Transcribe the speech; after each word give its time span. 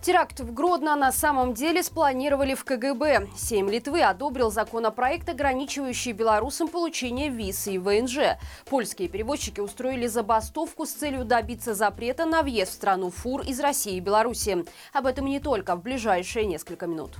Теракт 0.00 0.38
в 0.38 0.54
Гродно 0.54 0.94
на 0.94 1.10
самом 1.10 1.54
деле 1.54 1.82
спланировали 1.82 2.54
в 2.54 2.64
КГБ. 2.64 3.28
Сейм 3.36 3.68
Литвы 3.68 4.02
одобрил 4.02 4.50
законопроект, 4.50 5.28
ограничивающий 5.28 6.12
белорусам 6.12 6.68
получение 6.68 7.28
виз 7.28 7.66
и 7.66 7.78
ВНЖ. 7.78 8.38
Польские 8.66 9.08
перевозчики 9.08 9.60
устроили 9.60 10.06
забастовку 10.06 10.86
с 10.86 10.92
целью 10.92 11.24
добиться 11.24 11.74
запрета 11.74 12.26
на 12.26 12.42
въезд 12.42 12.70
в 12.72 12.74
страну 12.74 13.10
фур 13.10 13.42
из 13.42 13.58
России 13.58 13.96
и 13.96 14.00
Беларуси. 14.00 14.64
Об 14.92 15.06
этом 15.06 15.26
не 15.26 15.40
только 15.40 15.74
в 15.74 15.82
ближайшие 15.82 16.46
несколько 16.46 16.86
минут. 16.86 17.16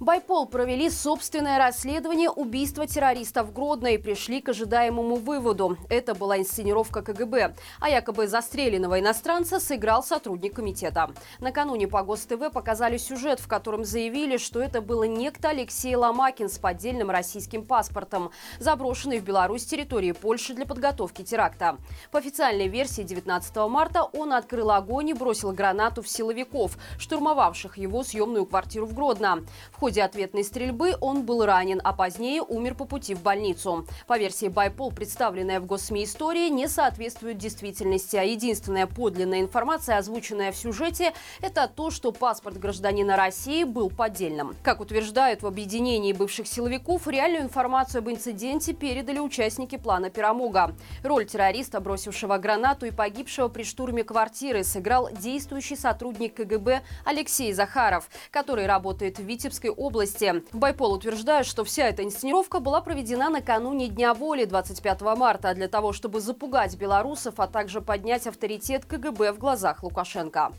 Байпол 0.00 0.46
провели 0.46 0.88
собственное 0.88 1.58
расследование 1.58 2.30
убийства 2.30 2.86
террористов 2.86 3.48
в 3.48 3.52
Гродно 3.52 3.88
и 3.88 3.98
пришли 3.98 4.40
к 4.40 4.48
ожидаемому 4.48 5.16
выводу. 5.16 5.76
Это 5.90 6.14
была 6.14 6.38
инсценировка 6.38 7.02
КГБ, 7.02 7.54
а 7.80 7.90
якобы 7.90 8.26
застреленного 8.26 8.98
иностранца 8.98 9.60
сыграл 9.60 10.02
сотрудник 10.02 10.54
комитета. 10.54 11.10
Накануне 11.38 11.86
по 11.86 12.02
ГОСТВ 12.02 12.50
показали 12.50 12.96
сюжет, 12.96 13.40
в 13.40 13.46
котором 13.46 13.84
заявили, 13.84 14.38
что 14.38 14.62
это 14.62 14.80
было 14.80 15.04
некто 15.04 15.50
Алексей 15.50 15.94
Ломакин 15.94 16.48
с 16.48 16.56
поддельным 16.56 17.10
российским 17.10 17.62
паспортом, 17.62 18.30
заброшенный 18.58 19.20
в 19.20 19.24
Беларусь 19.24 19.66
территории 19.66 20.12
Польши 20.12 20.54
для 20.54 20.64
подготовки 20.64 21.20
теракта. 21.24 21.76
По 22.10 22.20
официальной 22.20 22.68
версии 22.68 23.02
19 23.02 23.54
марта 23.68 24.04
он 24.04 24.32
открыл 24.32 24.70
огонь 24.70 25.10
и 25.10 25.14
бросил 25.14 25.52
гранату 25.52 26.00
в 26.00 26.08
силовиков, 26.08 26.78
штурмовавших 26.98 27.76
его 27.76 28.02
съемную 28.02 28.46
квартиру 28.46 28.86
в 28.86 28.94
Гродно. 28.94 29.44
В 29.72 29.78
ходе 29.78 29.89
ходе 29.90 30.04
ответной 30.04 30.44
стрельбы 30.44 30.94
он 31.00 31.24
был 31.24 31.44
ранен, 31.44 31.80
а 31.82 31.92
позднее 31.92 32.42
умер 32.42 32.76
по 32.76 32.84
пути 32.84 33.12
в 33.16 33.22
больницу. 33.22 33.88
По 34.06 34.16
версии 34.20 34.46
Байпол, 34.46 34.92
представленная 34.92 35.58
в 35.58 35.66
госсми 35.66 36.04
история, 36.04 36.48
не 36.48 36.68
соответствует 36.68 37.38
действительности, 37.38 38.14
а 38.14 38.22
единственная 38.22 38.86
подлинная 38.86 39.40
информация, 39.40 39.98
озвученная 39.98 40.52
в 40.52 40.56
сюжете, 40.56 41.12
это 41.42 41.66
то, 41.66 41.90
что 41.90 42.12
паспорт 42.12 42.56
гражданина 42.56 43.16
России 43.16 43.64
был 43.64 43.90
поддельным. 43.90 44.54
Как 44.62 44.80
утверждают 44.80 45.42
в 45.42 45.46
объединении 45.48 46.12
бывших 46.12 46.46
силовиков, 46.46 47.08
реальную 47.08 47.42
информацию 47.42 47.98
об 47.98 48.10
инциденте 48.10 48.72
передали 48.72 49.18
участники 49.18 49.76
плана 49.76 50.08
«Пирамога». 50.08 50.76
Роль 51.02 51.26
террориста, 51.26 51.80
бросившего 51.80 52.38
гранату 52.38 52.86
и 52.86 52.92
погибшего 52.92 53.48
при 53.48 53.64
штурме 53.64 54.04
квартиры, 54.04 54.62
сыграл 54.62 55.10
действующий 55.10 55.74
сотрудник 55.74 56.36
КГБ 56.36 56.82
Алексей 57.04 57.52
Захаров, 57.52 58.08
который 58.30 58.66
работает 58.66 59.18
в 59.18 59.24
Витебской 59.24 59.70
области. 59.80 60.44
Байпол 60.52 60.92
утверждает, 60.92 61.46
что 61.46 61.64
вся 61.64 61.88
эта 61.88 62.04
инсценировка 62.04 62.60
была 62.60 62.80
проведена 62.80 63.30
накануне 63.30 63.88
Дня 63.88 64.14
воли 64.14 64.44
25 64.44 65.00
марта 65.16 65.54
для 65.54 65.68
того, 65.68 65.92
чтобы 65.92 66.20
запугать 66.20 66.76
белорусов, 66.76 67.34
а 67.38 67.48
также 67.48 67.80
поднять 67.80 68.26
авторитет 68.26 68.84
КГБ 68.84 69.32
в 69.32 69.38
глазах 69.38 69.82
Лукашенко. 69.82 70.52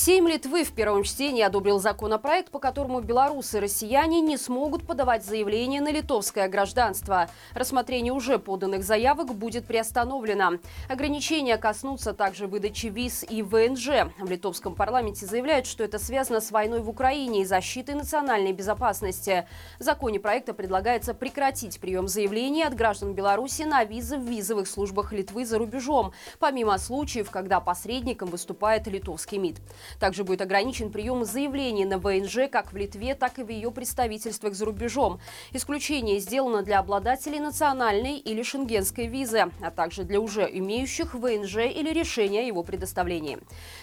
Сейм 0.00 0.28
Литвы 0.28 0.62
в 0.62 0.70
первом 0.70 1.02
чтении 1.02 1.42
одобрил 1.42 1.80
законопроект, 1.80 2.52
по 2.52 2.60
которому 2.60 3.00
белорусы 3.00 3.56
и 3.56 3.60
россияне 3.60 4.20
не 4.20 4.36
смогут 4.36 4.86
подавать 4.86 5.24
заявление 5.24 5.80
на 5.80 5.90
литовское 5.90 6.46
гражданство. 6.46 7.28
Рассмотрение 7.52 8.12
уже 8.12 8.38
поданных 8.38 8.84
заявок 8.84 9.34
будет 9.34 9.66
приостановлено. 9.66 10.60
Ограничения 10.88 11.56
коснутся 11.56 12.12
также 12.12 12.46
выдачи 12.46 12.86
виз 12.86 13.24
и 13.28 13.42
ВНЖ. 13.42 14.12
В 14.20 14.30
литовском 14.30 14.76
парламенте 14.76 15.26
заявляют, 15.26 15.66
что 15.66 15.82
это 15.82 15.98
связано 15.98 16.40
с 16.40 16.52
войной 16.52 16.78
в 16.78 16.88
Украине 16.88 17.42
и 17.42 17.44
защитой 17.44 17.96
национальной 17.96 18.52
безопасности. 18.52 19.48
В 19.80 19.82
законе 19.82 20.20
проекта 20.20 20.54
предлагается 20.54 21.12
прекратить 21.12 21.80
прием 21.80 22.06
заявлений 22.06 22.62
от 22.62 22.76
граждан 22.76 23.14
Беларуси 23.14 23.62
на 23.62 23.82
визы 23.82 24.16
в 24.16 24.22
визовых 24.22 24.68
службах 24.68 25.12
Литвы 25.12 25.44
за 25.44 25.58
рубежом, 25.58 26.12
помимо 26.38 26.78
случаев, 26.78 27.32
когда 27.32 27.58
посредником 27.58 28.28
выступает 28.28 28.86
литовский 28.86 29.38
МИД. 29.38 29.56
Также 29.98 30.24
будет 30.24 30.40
ограничен 30.40 30.90
прием 30.90 31.24
заявлений 31.24 31.84
на 31.84 31.98
ВНЖ 31.98 32.48
как 32.50 32.72
в 32.72 32.76
Литве, 32.76 33.14
так 33.14 33.38
и 33.38 33.42
в 33.42 33.48
ее 33.48 33.70
представительствах 33.70 34.54
за 34.54 34.64
рубежом. 34.64 35.20
Исключение 35.52 36.18
сделано 36.18 36.62
для 36.62 36.78
обладателей 36.78 37.40
национальной 37.40 38.18
или 38.18 38.42
шенгенской 38.42 39.06
визы, 39.06 39.50
а 39.62 39.70
также 39.70 40.04
для 40.04 40.20
уже 40.20 40.48
имеющих 40.50 41.14
ВНЖ 41.14 41.56
или 41.56 41.92
решения 41.92 42.40
о 42.40 42.44
его 42.44 42.62
предоставлении. 42.62 43.38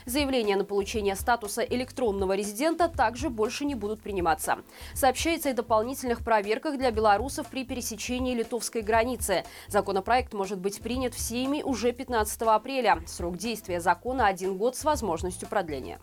Заявления 0.05 0.55
на 0.55 0.65
получение 0.65 1.15
статуса 1.15 1.61
электронного 1.61 2.35
резидента 2.35 2.87
также 2.87 3.29
больше 3.29 3.65
не 3.65 3.75
будут 3.75 4.01
приниматься. 4.01 4.59
Сообщается 4.93 5.49
о 5.49 5.53
дополнительных 5.53 6.23
проверках 6.23 6.77
для 6.77 6.91
белорусов 6.91 7.47
при 7.47 7.65
пересечении 7.65 8.35
литовской 8.35 8.81
границы. 8.81 9.43
Законопроект 9.67 10.33
может 10.33 10.59
быть 10.59 10.79
принят 10.81 11.13
всеми 11.13 11.61
уже 11.61 11.91
15 11.91 12.41
апреля. 12.43 13.01
Срок 13.07 13.37
действия 13.37 13.79
закона– 13.79 14.27
один 14.27 14.57
год 14.57 14.75
с 14.75 14.83
возможностью 14.83 15.47
продления. 15.47 15.94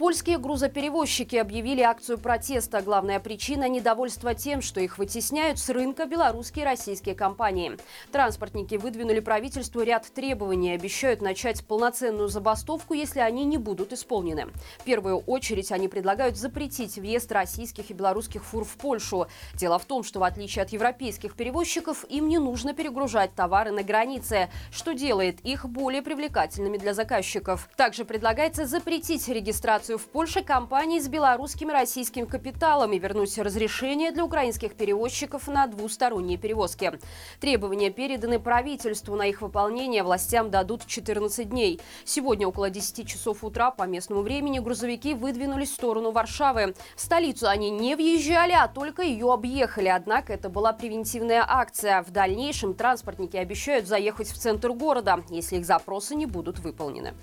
Польские 0.00 0.38
грузоперевозчики 0.38 1.36
объявили 1.36 1.82
акцию 1.82 2.16
протеста. 2.16 2.80
Главная 2.80 3.20
причина– 3.20 3.68
недовольство 3.68 4.34
тем, 4.34 4.62
что 4.62 4.80
их 4.80 4.96
вытесняют 4.96 5.58
с 5.58 5.68
рынка 5.68 6.06
белорусские 6.06 6.62
и 6.62 6.68
российские 6.68 7.14
компании. 7.14 7.76
Транспортники 8.10 8.76
выдвинули 8.76 9.20
правительству 9.20 9.82
ряд 9.82 10.06
требований 10.06 10.70
и 10.70 10.74
обещают 10.74 11.20
начать 11.20 11.66
полноценную 11.66 12.30
забастовку, 12.30 12.94
если 12.94 13.20
они 13.20 13.44
не 13.44 13.58
будут 13.58 13.92
исполнены. 13.92 14.46
В 14.78 14.84
первую 14.84 15.18
очередь 15.18 15.70
они 15.70 15.86
предлагают 15.86 16.38
запретить 16.38 16.96
въезд 16.96 17.30
российских 17.30 17.90
и 17.90 17.92
белорусских 17.92 18.42
фур 18.42 18.64
в 18.64 18.78
Польшу. 18.78 19.26
Дело 19.52 19.78
в 19.78 19.84
том, 19.84 20.02
что 20.02 20.20
в 20.20 20.24
отличие 20.24 20.62
от 20.62 20.70
европейских 20.70 21.34
перевозчиков, 21.34 22.06
им 22.08 22.26
не 22.26 22.38
нужно 22.38 22.72
перегружать 22.72 23.34
товары 23.34 23.70
на 23.70 23.82
границе, 23.82 24.48
что 24.72 24.94
делает 24.94 25.40
их 25.40 25.66
более 25.66 26.00
привлекательными 26.00 26.78
для 26.78 26.94
заказчиков. 26.94 27.68
Также 27.76 28.06
предлагается 28.06 28.64
запретить 28.64 29.28
регистрацию 29.28 29.89
регистрацию 29.90 29.98
в 29.98 30.06
Польше 30.06 30.42
компании 30.42 31.00
с 31.00 31.08
белорусским 31.08 31.70
и 31.70 31.72
российским 31.72 32.26
капиталом 32.26 32.92
и 32.92 32.98
вернуть 32.98 33.38
разрешение 33.38 34.12
для 34.12 34.24
украинских 34.24 34.74
перевозчиков 34.74 35.48
на 35.48 35.66
двусторонние 35.66 36.38
перевозки. 36.38 36.92
Требования 37.40 37.90
переданы 37.90 38.38
правительству. 38.38 39.16
На 39.16 39.26
их 39.26 39.42
выполнение 39.42 40.02
властям 40.02 40.50
дадут 40.50 40.86
14 40.86 41.48
дней. 41.48 41.80
Сегодня 42.04 42.46
около 42.46 42.70
10 42.70 43.06
часов 43.06 43.44
утра 43.44 43.70
по 43.70 43.84
местному 43.84 44.22
времени 44.22 44.60
грузовики 44.60 45.14
выдвинулись 45.14 45.70
в 45.70 45.74
сторону 45.74 46.12
Варшавы. 46.12 46.74
В 46.96 47.00
столицу 47.00 47.48
они 47.48 47.70
не 47.70 47.96
въезжали, 47.96 48.52
а 48.52 48.68
только 48.68 49.02
ее 49.02 49.32
объехали. 49.32 49.88
Однако 49.88 50.32
это 50.32 50.48
была 50.48 50.72
превентивная 50.72 51.44
акция. 51.46 52.02
В 52.02 52.10
дальнейшем 52.10 52.74
транспортники 52.74 53.36
обещают 53.36 53.86
заехать 53.86 54.28
в 54.28 54.38
центр 54.38 54.72
города, 54.72 55.22
если 55.30 55.56
их 55.56 55.64
запросы 55.64 56.14
не 56.14 56.26
будут 56.26 56.58
выполнены. 56.58 57.14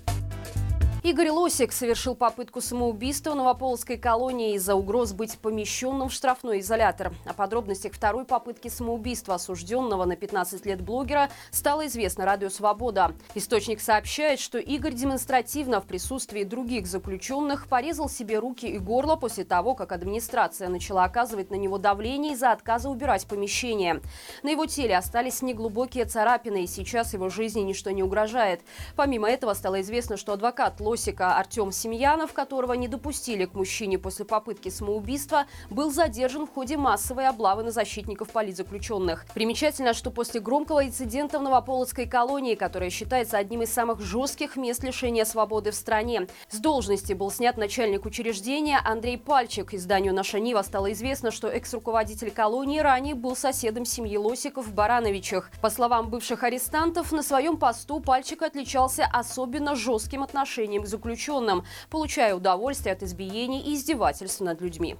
Игорь 1.08 1.30
Лосик 1.30 1.72
совершил 1.72 2.14
попытку 2.14 2.60
самоубийства 2.60 3.30
в 3.30 3.36
Новополоцкой 3.36 3.96
колонии 3.96 4.56
из-за 4.56 4.74
угроз 4.74 5.14
быть 5.14 5.38
помещенным 5.38 6.10
в 6.10 6.12
штрафной 6.12 6.60
изолятор. 6.60 7.14
О 7.24 7.32
подробностях 7.32 7.94
второй 7.94 8.26
попытки 8.26 8.68
самоубийства 8.68 9.36
осужденного 9.36 10.04
на 10.04 10.16
15 10.16 10.66
лет 10.66 10.82
блогера 10.82 11.30
стало 11.50 11.86
известно 11.86 12.26
Радио 12.26 12.50
Свобода. 12.50 13.14
Источник 13.34 13.80
сообщает, 13.80 14.38
что 14.38 14.58
Игорь 14.58 14.92
демонстративно 14.92 15.80
в 15.80 15.86
присутствии 15.86 16.44
других 16.44 16.86
заключенных 16.86 17.68
порезал 17.68 18.10
себе 18.10 18.38
руки 18.38 18.66
и 18.66 18.76
горло 18.76 19.16
после 19.16 19.44
того, 19.44 19.74
как 19.74 19.92
администрация 19.92 20.68
начала 20.68 21.04
оказывать 21.04 21.50
на 21.50 21.54
него 21.54 21.78
давление 21.78 22.34
из-за 22.34 22.52
отказа 22.52 22.90
убирать 22.90 23.26
помещение. 23.26 24.02
На 24.42 24.50
его 24.50 24.66
теле 24.66 24.94
остались 24.94 25.40
неглубокие 25.40 26.04
царапины, 26.04 26.64
и 26.64 26.66
сейчас 26.66 27.14
его 27.14 27.30
жизни 27.30 27.60
ничто 27.60 27.92
не 27.92 28.02
угрожает. 28.02 28.60
Помимо 28.94 29.30
этого 29.30 29.54
стало 29.54 29.80
известно, 29.80 30.18
что 30.18 30.34
адвокат 30.34 30.76
Лосика 30.98 31.36
Артем 31.36 31.70
Семьянов, 31.70 32.32
которого 32.32 32.72
не 32.72 32.88
допустили 32.88 33.44
к 33.44 33.54
мужчине 33.54 34.00
после 34.00 34.24
попытки 34.24 34.68
самоубийства, 34.68 35.46
был 35.70 35.92
задержан 35.92 36.44
в 36.44 36.50
ходе 36.50 36.76
массовой 36.76 37.28
облавы 37.28 37.62
на 37.62 37.70
защитников 37.70 38.30
политзаключенных. 38.30 39.24
Примечательно, 39.32 39.94
что 39.94 40.10
после 40.10 40.40
громкого 40.40 40.84
инцидента 40.84 41.38
в 41.38 41.42
Новополоцкой 41.42 42.08
колонии, 42.08 42.56
которая 42.56 42.90
считается 42.90 43.38
одним 43.38 43.62
из 43.62 43.72
самых 43.72 44.00
жестких 44.00 44.56
мест 44.56 44.82
лишения 44.82 45.24
свободы 45.24 45.70
в 45.70 45.76
стране, 45.76 46.26
с 46.48 46.58
должности 46.58 47.12
был 47.12 47.30
снят 47.30 47.56
начальник 47.56 48.04
учреждения 48.04 48.80
Андрей 48.84 49.18
Пальчик. 49.18 49.74
Изданию 49.74 50.12
«Наша 50.12 50.40
Нива» 50.40 50.62
стало 50.62 50.90
известно, 50.90 51.30
что 51.30 51.46
экс-руководитель 51.46 52.32
колонии 52.32 52.80
ранее 52.80 53.14
был 53.14 53.36
соседом 53.36 53.84
семьи 53.84 54.16
Лосиков 54.16 54.66
в 54.66 54.74
Барановичах. 54.74 55.52
По 55.62 55.70
словам 55.70 56.10
бывших 56.10 56.42
арестантов, 56.42 57.12
на 57.12 57.22
своем 57.22 57.56
посту 57.56 58.00
Пальчик 58.00 58.42
отличался 58.42 59.08
особенно 59.12 59.76
жестким 59.76 60.24
отношением 60.24 60.77
заключенным, 60.86 61.64
получая 61.90 62.34
удовольствие 62.34 62.92
от 62.92 63.02
избиений 63.02 63.60
и 63.60 63.74
издевательств 63.74 64.40
над 64.40 64.60
людьми. 64.60 64.96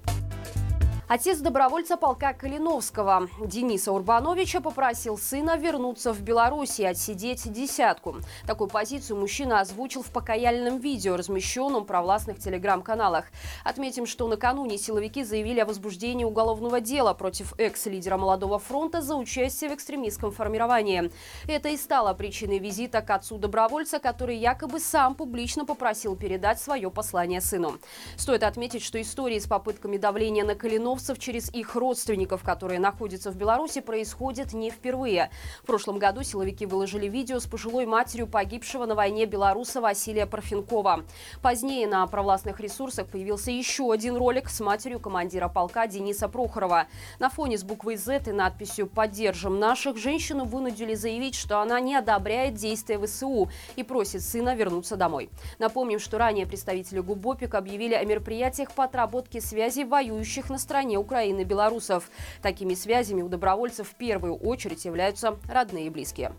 Отец 1.09 1.39
добровольца 1.39 1.97
полка 1.97 2.35
Калиновского 2.35 3.29
Дениса 3.43 3.93
Урбановича 3.93 4.61
попросил 4.61 5.17
сына 5.17 5.57
вернуться 5.57 6.13
в 6.13 6.21
Беларусь 6.21 6.79
и 6.81 6.85
отсидеть 6.85 7.51
десятку. 7.51 8.17
Такую 8.47 8.69
позицию 8.69 9.19
мужчина 9.19 9.61
озвучил 9.61 10.03
в 10.03 10.11
покаяльном 10.11 10.81
видео, 10.81 11.17
размещенном 11.17 11.85
в 11.85 11.87
провластных 11.87 12.39
телеграм-каналах. 12.39 13.25
Отметим, 13.65 14.05
что 14.05 14.29
накануне 14.29 14.77
силовики 14.77 15.25
заявили 15.25 15.61
о 15.61 15.65
возбуждении 15.65 16.27
уголовного 16.27 16.83
дела 16.83 17.15
против 17.15 17.59
экс-лидера 17.59 18.19
Молодого 18.19 18.59
фронта 18.59 19.01
за 19.01 19.17
участие 19.17 19.71
в 19.71 19.75
экстремистском 19.75 20.31
формировании. 20.31 21.11
Это 21.47 21.71
и 21.71 21.79
стало 21.79 22.13
причиной 22.13 22.59
визита 22.59 23.01
к 23.01 23.09
отцу 23.09 23.39
добровольца, 23.39 23.99
который 23.99 24.37
якобы 24.37 24.79
сам 24.79 25.15
публично 25.15 25.65
попросил 25.65 26.17
передать 26.17 26.61
свое 26.61 26.91
послание 26.91 27.41
сыну. 27.41 27.79
Стоит 28.19 28.43
отметить, 28.43 28.83
что 28.83 29.01
истории 29.01 29.39
с 29.39 29.47
попытками 29.47 29.97
давления 29.97 30.45
на 30.45 30.55
Калиновского 30.55 30.98
белорусов 30.99 31.19
через 31.21 31.49
их 31.55 31.77
родственников, 31.77 32.43
которые 32.43 32.81
находятся 32.81 33.31
в 33.31 33.37
Беларуси, 33.37 33.81
происходит 33.81 34.53
не 34.53 34.71
впервые. 34.71 35.31
В 35.63 35.67
прошлом 35.67 36.01
году 36.01 36.25
силовики 36.25 36.67
выложили 36.67 37.07
видео 37.07 37.39
с 37.39 37.47
пожилой 37.47 37.87
матерью 37.87 38.27
погибшего 38.27 38.85
на 38.85 38.97
войне 38.97 39.25
белоруса 39.27 39.81
Василия 39.81 40.27
Парфенкова. 40.27 41.05
Позднее 41.41 41.87
на 41.87 42.05
провластных 42.09 42.59
ресурсах 42.59 43.07
появился 43.07 43.53
еще 43.53 43.93
один 43.93 44.17
ролик 44.17 44.49
с 44.49 44.59
матерью 44.59 44.99
командира 44.99 45.47
полка 45.47 45.87
Дениса 45.87 46.27
Прохорова. 46.29 46.89
На 47.21 47.29
фоне 47.31 47.59
с 47.59 47.63
буквой 47.63 47.97
Z 47.97 48.25
и 48.27 48.33
надписью 48.33 48.89
«Поддержим 48.89 49.61
наших» 49.61 49.99
женщину 49.99 50.47
вынудили 50.47 50.95
заявить, 50.95 51.37
что 51.37 51.61
она 51.61 51.79
не 51.79 51.95
одобряет 51.95 52.55
действия 52.55 52.99
ВСУ 52.99 53.49
и 53.77 53.85
просит 53.85 54.23
сына 54.23 54.57
вернуться 54.57 54.97
домой. 54.97 55.31
Напомним, 55.61 56.01
что 56.01 56.19
ранее 56.19 56.47
представители 56.47 56.99
ГУБОПИК 56.99 57.55
объявили 57.55 57.95
о 57.95 58.05
мероприятиях 58.05 58.73
по 58.73 58.83
отработке 58.83 59.41
связей 59.41 59.85
воюющих 59.85 60.51
на 60.51 60.59
стороне 60.59 60.88
стороне 60.89 60.99
Украины 60.99 61.45
белорусов. 61.45 62.11
Такими 62.41 62.75
связями 62.75 63.21
у 63.21 63.29
добровольцев 63.29 63.89
в 63.89 63.95
первую 63.95 64.37
очередь 64.37 64.85
являются 64.87 65.37
родные 65.47 65.87
и 65.87 65.91
близкие. 65.91 66.33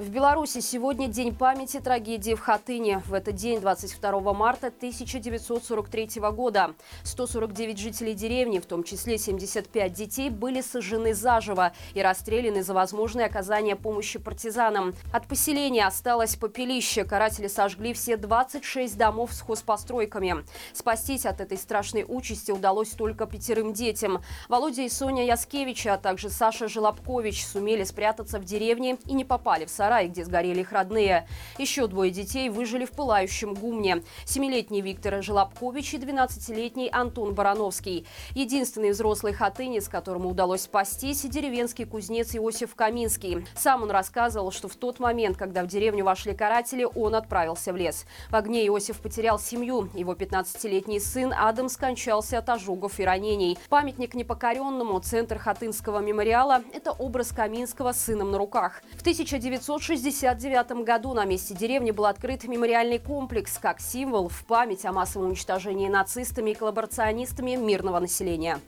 В 0.00 0.08
Беларуси 0.08 0.60
сегодня 0.60 1.08
день 1.08 1.34
памяти 1.34 1.78
трагедии 1.78 2.34
в 2.34 2.40
Хатыне. 2.40 3.02
В 3.04 3.12
этот 3.12 3.34
день, 3.34 3.60
22 3.60 4.32
марта 4.32 4.68
1943 4.68 6.22
года, 6.32 6.74
149 7.02 7.78
жителей 7.78 8.14
деревни, 8.14 8.60
в 8.60 8.64
том 8.64 8.82
числе 8.82 9.18
75 9.18 9.92
детей, 9.92 10.30
были 10.30 10.62
сожжены 10.62 11.12
заживо 11.12 11.74
и 11.92 12.00
расстреляны 12.00 12.62
за 12.62 12.72
возможное 12.72 13.26
оказание 13.26 13.76
помощи 13.76 14.18
партизанам. 14.18 14.94
От 15.12 15.26
поселения 15.26 15.86
осталось 15.86 16.34
попелище. 16.34 17.04
Каратели 17.04 17.48
сожгли 17.48 17.92
все 17.92 18.16
26 18.16 18.96
домов 18.96 19.34
с 19.34 19.42
хозпостройками. 19.42 20.46
Спастись 20.72 21.26
от 21.26 21.42
этой 21.42 21.58
страшной 21.58 22.06
участи 22.08 22.52
удалось 22.52 22.88
только 22.92 23.26
пятерым 23.26 23.74
детям. 23.74 24.22
Володя 24.48 24.80
и 24.80 24.88
Соня 24.88 25.26
Яскевича, 25.26 25.92
а 25.92 25.98
также 25.98 26.30
Саша 26.30 26.68
Желобкович 26.68 27.44
сумели 27.44 27.84
спрятаться 27.84 28.38
в 28.38 28.46
деревне 28.46 28.96
и 29.04 29.12
не 29.12 29.26
попали 29.26 29.66
в 29.66 29.70
сарай 29.70 29.89
сарай, 29.90 30.06
где 30.06 30.24
сгорели 30.24 30.60
их 30.60 30.70
родные. 30.70 31.26
Еще 31.58 31.88
двое 31.88 32.12
детей 32.12 32.48
выжили 32.48 32.84
в 32.84 32.92
пылающем 32.92 33.54
гумне. 33.54 34.04
Семилетний 34.24 34.80
Виктор 34.80 35.20
Желобкович 35.20 35.94
и 35.94 35.98
12-летний 35.98 36.88
Антон 36.92 37.34
Барановский. 37.34 38.06
Единственный 38.36 38.92
взрослый 38.92 39.32
хатынец, 39.32 39.88
которому 39.88 40.28
удалось 40.28 40.62
спастись, 40.62 41.22
деревенский 41.22 41.86
кузнец 41.86 42.36
Иосиф 42.36 42.76
Каминский. 42.76 43.44
Сам 43.56 43.82
он 43.82 43.90
рассказывал, 43.90 44.52
что 44.52 44.68
в 44.68 44.76
тот 44.76 45.00
момент, 45.00 45.36
когда 45.36 45.64
в 45.64 45.66
деревню 45.66 46.04
вошли 46.04 46.34
каратели, 46.34 46.86
он 46.94 47.16
отправился 47.16 47.72
в 47.72 47.76
лес. 47.76 48.06
В 48.30 48.36
огне 48.36 48.64
Иосиф 48.68 49.00
потерял 49.00 49.40
семью. 49.40 49.90
Его 49.94 50.12
15-летний 50.14 51.00
сын 51.00 51.34
Адам 51.36 51.68
скончался 51.68 52.38
от 52.38 52.48
ожогов 52.48 53.00
и 53.00 53.04
ранений. 53.04 53.58
Памятник 53.68 54.14
непокоренному, 54.14 55.00
центр 55.00 55.38
Хатынского 55.38 55.98
мемориала– 55.98 56.62
это 56.72 56.92
образ 56.92 57.32
Каминского 57.32 57.92
с 57.92 58.04
сыном 58.04 58.30
на 58.30 58.38
руках. 58.38 58.82
В 58.96 59.00
1900 59.00 59.79
1969 59.80 60.84
году 60.84 61.14
на 61.14 61.24
месте 61.24 61.54
деревни 61.54 61.90
был 61.90 62.04
открыт 62.04 62.44
мемориальный 62.44 62.98
комплекс 62.98 63.56
как 63.56 63.80
символ 63.80 64.28
в 64.28 64.44
память 64.44 64.84
о 64.84 64.92
массовом 64.92 65.28
уничтожении 65.28 65.88
нацистами 65.88 66.50
и 66.50 66.54
коллаборационистами 66.54 67.56
мирного 67.56 67.98
населения. 67.98 68.60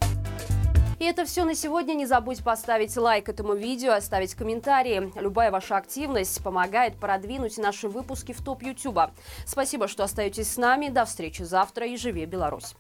И 0.99 1.05
это 1.05 1.27
все 1.27 1.45
на 1.45 1.55
сегодня. 1.55 1.93
Не 1.93 2.07
забудь 2.07 2.43
поставить 2.43 2.97
лайк 2.97 3.29
этому 3.29 3.55
видео, 3.55 3.93
оставить 3.93 4.35
комментарии. 4.35 5.13
Любая 5.21 5.51
ваша 5.51 5.77
активность 5.77 6.43
помогает 6.43 6.97
продвинуть 6.97 7.59
наши 7.59 7.89
выпуски 7.89 8.33
в 8.33 8.43
топ 8.43 8.63
Ютуба. 8.63 9.11
Спасибо, 9.45 9.89
что 9.89 10.05
остаетесь 10.05 10.51
с 10.51 10.57
нами. 10.57 10.89
До 10.89 11.05
встречи 11.05 11.43
завтра 11.43 11.87
и 11.87 11.99
живи 11.99 12.25
Беларусь! 12.25 12.75